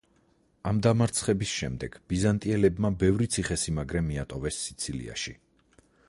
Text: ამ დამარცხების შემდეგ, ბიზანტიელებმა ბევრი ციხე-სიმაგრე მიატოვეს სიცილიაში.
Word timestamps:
ამ 0.69 0.77
დამარცხების 0.85 1.51
შემდეგ, 1.57 1.97
ბიზანტიელებმა 2.13 2.91
ბევრი 3.03 3.27
ციხე-სიმაგრე 3.35 4.01
მიატოვეს 4.07 4.57
სიცილიაში. 4.69 5.35